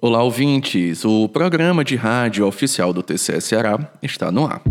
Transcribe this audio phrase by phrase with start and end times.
[0.00, 1.04] Olá, ouvintes!
[1.04, 4.62] O programa de rádio oficial do TCS Ceará está no ar.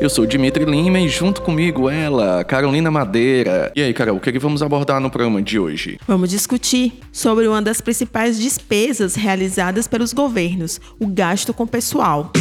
[0.00, 3.70] Eu sou Dimitri Lima e junto comigo ela, Carolina Madeira.
[3.76, 5.96] E aí, Carol, o é que vamos abordar no programa de hoje?
[6.08, 12.32] Vamos discutir sobre uma das principais despesas realizadas pelos governos, o gasto com pessoal.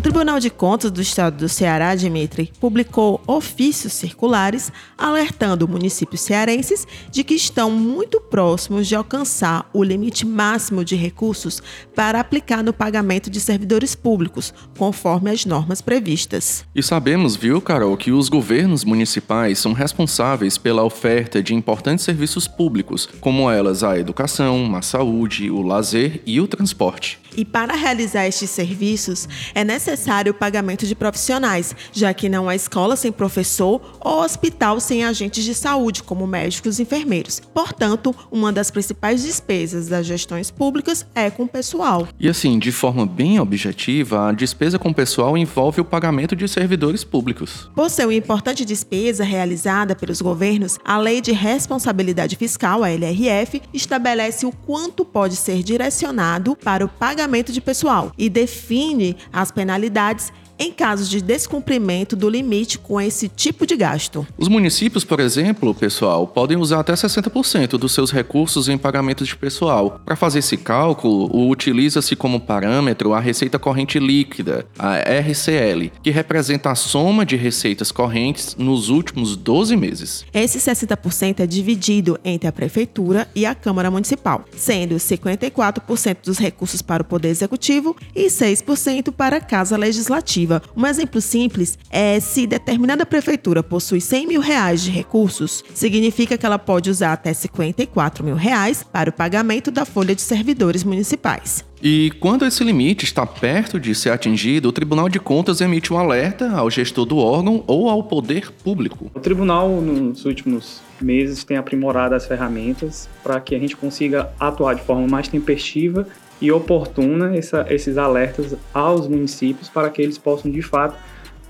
[0.00, 6.86] O Tribunal de Contas do Estado do Ceará, Dimitri, publicou ofícios circulares alertando municípios cearenses
[7.10, 11.62] de que estão muito próximos de alcançar o limite máximo de recursos
[11.94, 16.64] para aplicar no pagamento de servidores públicos, conforme as normas previstas.
[16.74, 22.48] E sabemos, viu, Carol, que os governos municipais são responsáveis pela oferta de importantes serviços
[22.48, 27.20] públicos, como elas a educação, a saúde, o lazer e o transporte.
[27.36, 29.89] E para realizar estes serviços, é necessário
[30.28, 35.44] o pagamento de profissionais, já que não há escola sem professor ou hospital sem agentes
[35.44, 37.40] de saúde, como médicos e enfermeiros.
[37.52, 42.08] Portanto, uma das principais despesas das gestões públicas é com o pessoal.
[42.18, 47.04] E assim, de forma bem objetiva, a despesa com pessoal envolve o pagamento de servidores
[47.04, 47.70] públicos.
[47.74, 53.62] Por ser uma importante despesa realizada pelos governos, a Lei de Responsabilidade Fiscal, a LRF,
[53.72, 59.79] estabelece o quanto pode ser direcionado para o pagamento de pessoal e define as penalidades
[59.80, 64.26] modalidades em casos de descumprimento do limite com esse tipo de gasto.
[64.36, 69.34] Os municípios, por exemplo, pessoal, podem usar até 60% dos seus recursos em pagamento de
[69.34, 69.98] pessoal.
[70.04, 76.70] Para fazer esse cálculo, utiliza-se como parâmetro a receita corrente líquida, a RCL, que representa
[76.70, 80.26] a soma de receitas correntes nos últimos 12 meses.
[80.34, 86.82] Esse 60% é dividido entre a prefeitura e a Câmara Municipal, sendo 54% dos recursos
[86.82, 92.46] para o Poder Executivo e 6% para a Casa Legislativa um exemplo simples é se
[92.46, 98.24] determinada prefeitura possui 100 mil reais de recursos, significa que ela pode usar até 54
[98.24, 101.64] mil reais para o pagamento da folha de servidores municipais.
[101.82, 105.96] E quando esse limite está perto de ser atingido, o Tribunal de Contas emite um
[105.96, 109.10] alerta ao gestor do órgão ou ao poder público.
[109.14, 114.74] O tribunal, nos últimos meses, tem aprimorado as ferramentas para que a gente consiga atuar
[114.74, 116.06] de forma mais tempestiva
[116.40, 120.96] e oportuna essa, esses alertas aos municípios para que eles possam de fato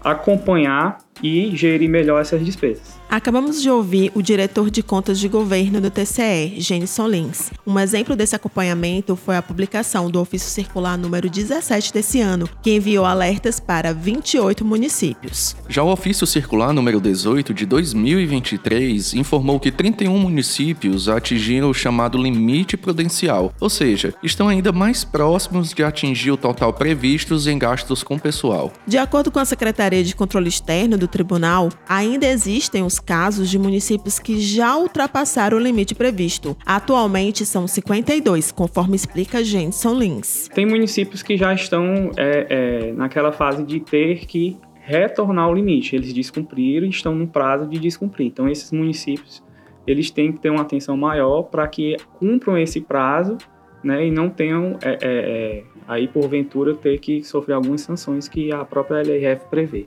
[0.02, 3.00] acompanhar e gerir melhor essas despesas.
[3.10, 7.50] Acabamos de ouvir o diretor de contas de governo do TCE, Genison Lins.
[7.66, 12.70] Um exemplo desse acompanhamento foi a publicação do ofício circular número 17 desse ano, que
[12.70, 15.56] enviou alertas para 28 municípios.
[15.68, 22.16] Já o ofício circular número 18 de 2023 informou que 31 municípios atingiram o chamado
[22.16, 28.04] limite prudencial, ou seja, estão ainda mais próximos de atingir o total previstos em gastos
[28.04, 28.72] com pessoal.
[28.86, 33.58] De acordo com a Secretaria de Controle Externo do tribunal, ainda existem os casos de
[33.58, 36.56] municípios que já ultrapassaram o limite previsto.
[36.64, 40.48] Atualmente são 52, conforme explica Jenson Lins.
[40.54, 45.94] Tem municípios que já estão é, é, naquela fase de ter que retornar ao limite.
[45.94, 48.26] Eles descumpriram e estão no prazo de descumprir.
[48.26, 49.42] Então, esses municípios
[49.86, 53.38] eles têm que ter uma atenção maior para que cumpram esse prazo
[53.82, 58.52] né, e não tenham, é, é, é, aí porventura, ter que sofrer algumas sanções que
[58.52, 59.86] a própria LRF prevê.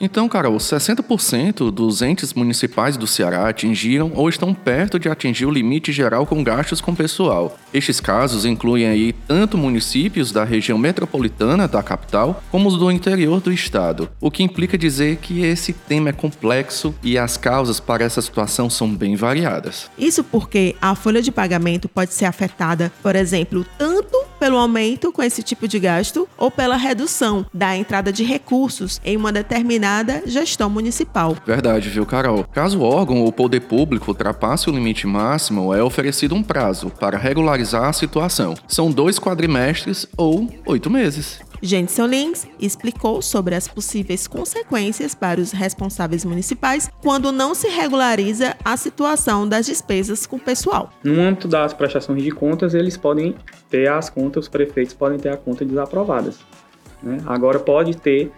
[0.00, 5.50] Então, Carol, 60% dos entes municipais do Ceará atingiram ou estão perto de atingir o
[5.50, 7.58] limite geral com gastos com pessoal.
[7.72, 13.40] Estes casos incluem aí tanto municípios da região metropolitana da capital, como os do interior
[13.40, 18.04] do estado, o que implica dizer que esse tema é complexo e as causas para
[18.04, 19.90] essa situação são bem variadas.
[19.98, 25.22] Isso porque a folha de pagamento pode ser afetada, por exemplo, tanto pelo aumento com
[25.22, 30.68] esse tipo de gasto ou pela redução da entrada de recursos em uma determinada gestão
[30.68, 31.34] municipal.
[31.46, 32.44] Verdade, viu, Carol?
[32.52, 37.16] Caso o órgão ou poder público ultrapasse o limite máximo, é oferecido um prazo para
[37.16, 38.52] regularizar a situação.
[38.68, 41.40] São dois quadrimestres ou oito meses.
[41.64, 48.54] Jenson Lins explicou sobre as possíveis consequências para os responsáveis municipais quando não se regulariza
[48.62, 50.90] a situação das despesas com o pessoal.
[51.02, 53.34] No âmbito das prestações de contas, eles podem
[53.70, 56.38] ter as contas, os prefeitos podem ter a conta desaprovadas.
[57.02, 57.16] Né?
[57.26, 58.30] Agora pode ter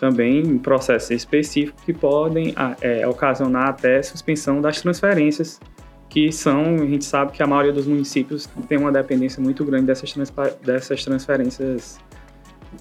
[0.00, 5.60] também processos específicos que podem ah, é, ocasionar até suspensão das transferências
[6.08, 9.86] que são, a gente sabe que a maioria dos municípios tem uma dependência muito grande
[9.86, 10.14] dessas,
[10.64, 11.98] dessas transferências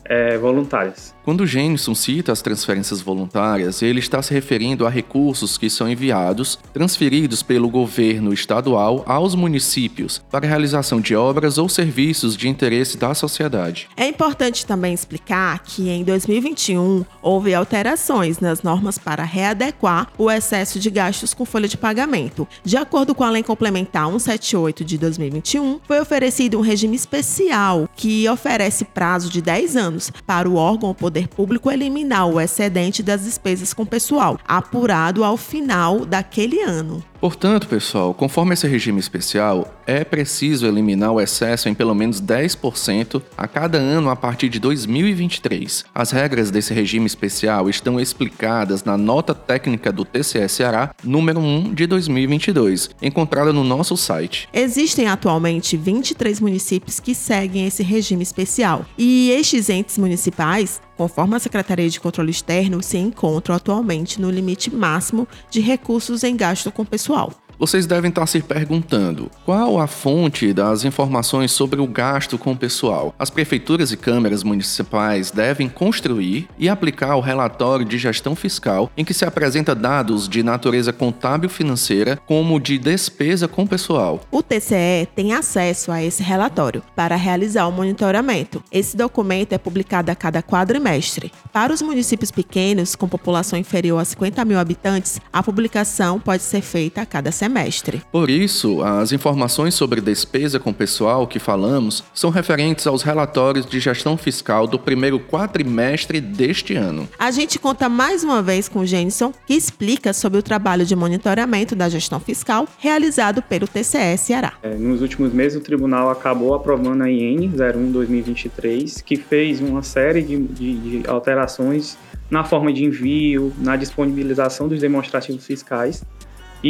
[0.04, 1.14] é, voluntárias.
[1.24, 5.90] Quando o Jenison cita as transferências voluntárias, ele está se referindo a recursos que são
[5.90, 12.98] enviados, transferidos pelo governo estadual aos municípios para realização de obras ou serviços de interesse
[12.98, 13.88] da sociedade.
[13.96, 20.78] É importante também explicar que em 2021 houve alterações nas normas para readequar o excesso
[20.78, 22.46] de gastos com folha de pagamento.
[22.62, 28.28] De acordo com a Lei Complementar 178 de 2021, foi oferecido um regime especial que
[28.28, 33.24] oferece prazo de 10 anos para o órgão ou poder público eliminar o excedente das
[33.24, 37.04] despesas com pessoal, apurado ao final daquele ano.
[37.26, 43.20] Portanto, pessoal, conforme esse regime especial, é preciso eliminar o excesso em pelo menos 10%
[43.36, 45.86] a cada ano a partir de 2023.
[45.92, 51.74] As regras desse regime especial estão explicadas na nota técnica do TCE Ceará, número 1
[51.74, 54.48] de 2022, encontrada no nosso site.
[54.54, 61.40] Existem atualmente 23 municípios que seguem esse regime especial, e estes entes municipais Conforme a
[61.40, 66.86] Secretaria de Controle Externo, se encontram atualmente no limite máximo de recursos em gasto com
[66.86, 67.15] pessoal.
[67.16, 67.45] Wow.
[67.58, 72.58] Vocês devem estar se perguntando: qual a fonte das informações sobre o gasto com o
[72.58, 73.16] pessoal?
[73.18, 79.06] As prefeituras e câmaras municipais devem construir e aplicar o relatório de gestão fiscal em
[79.06, 84.22] que se apresenta dados de natureza contábil financeira como de despesa com pessoal.
[84.30, 88.62] O TCE tem acesso a esse relatório para realizar o monitoramento.
[88.72, 91.32] Esse documento é publicado a cada quadrimestre.
[91.54, 96.62] Para os municípios pequenos, com população inferior a 50 mil habitantes, a publicação pode ser
[96.62, 98.02] feita a cada semestre semestre.
[98.12, 103.80] Por isso, as informações sobre despesa com pessoal que falamos são referentes aos relatórios de
[103.80, 107.08] gestão fiscal do primeiro quadrimestre deste ano.
[107.20, 110.96] A gente conta mais uma vez com o Jenison, que explica sobre o trabalho de
[110.96, 114.54] monitoramento da gestão fiscal realizado pelo TCE Ceará.
[114.64, 120.24] É, nos últimos meses, o tribunal acabou aprovando a IN 01-2023, que fez uma série
[120.24, 121.96] de, de, de alterações
[122.30, 126.04] na forma de envio, na disponibilização dos demonstrativos fiscais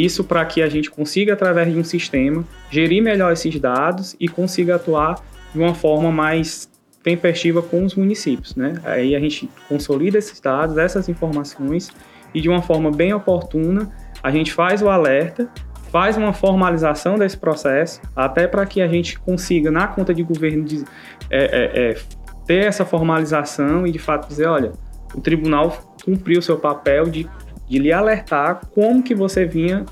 [0.04, 4.28] isso para que a gente consiga, através de um sistema, gerir melhor esses dados e
[4.28, 5.22] consiga atuar
[5.52, 6.68] de uma forma mais
[7.02, 8.54] tempestiva com os municípios.
[8.56, 8.74] Né?
[8.84, 11.90] Aí a gente consolida esses dados, essas informações
[12.34, 13.90] e de uma forma bem oportuna
[14.22, 15.48] a gente faz o alerta,
[15.92, 20.64] faz uma formalização desse processo, até para que a gente consiga, na conta de governo,
[20.64, 20.84] de,
[21.30, 21.96] é, é, é,
[22.44, 24.72] ter essa formalização e de fato dizer, olha,
[25.14, 27.28] o tribunal cumpriu o seu papel de
[27.68, 29.84] de lhe alertar como que você vinha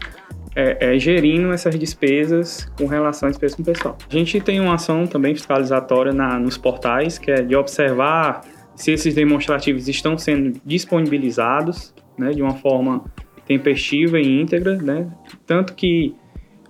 [0.56, 3.98] é, é, gerindo essas despesas com relação à despesa com pessoal.
[4.08, 8.42] A gente tem uma ação também fiscalizatória na, nos portais, que é de observar
[8.76, 13.04] se esses demonstrativos estão sendo disponibilizados né, de uma forma
[13.46, 15.08] tempestiva e íntegra, né?
[15.46, 16.14] tanto que,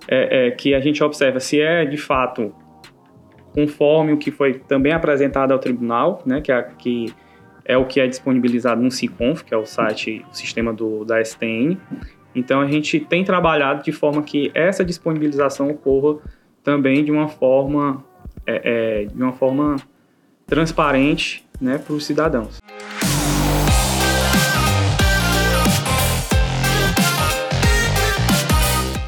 [0.07, 2.53] é, é que a gente observa se é de fato
[3.53, 7.13] conforme o que foi também apresentado ao tribunal, né, que, a, que
[7.65, 11.19] é o que é disponibilizado no Ciconf, que é o site, o sistema do, da
[11.19, 11.77] STN.
[12.35, 16.19] Então a gente tem trabalhado de forma que essa disponibilização ocorra
[16.63, 18.03] também de uma forma,
[18.45, 19.77] é, é, de uma forma
[20.45, 22.59] transparente né, para os cidadãos.